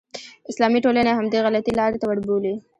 [0.51, 2.53] اسلامي ټولنې همدې غلطې لارې ته وربولي.